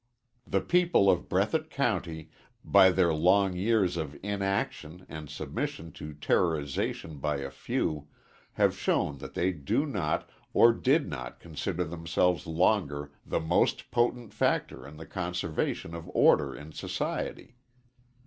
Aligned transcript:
The 0.47 0.61
people 0.61 1.11
of 1.11 1.29
Breathitt 1.29 1.69
County, 1.69 2.31
by 2.65 2.89
their 2.89 3.13
long 3.13 3.55
years 3.55 3.97
of 3.97 4.17
inaction 4.23 5.05
and 5.07 5.29
submission 5.29 5.91
to 5.91 6.15
terrorization 6.15 7.21
by 7.21 7.37
a 7.37 7.51
few, 7.51 8.07
have 8.53 8.75
shown 8.75 9.19
that 9.19 9.35
they 9.35 9.51
do 9.51 9.85
not 9.85 10.27
or 10.53 10.73
did 10.73 11.07
not 11.07 11.39
consider 11.39 11.83
themselves 11.83 12.47
longer 12.47 13.11
the 13.23 13.39
most 13.39 13.91
potent 13.91 14.33
factor 14.33 14.87
in 14.87 14.97
the 14.97 15.05
conservation 15.05 15.93
of 15.93 16.09
order 16.15 16.55
in 16.55 16.71
society. 16.71 17.57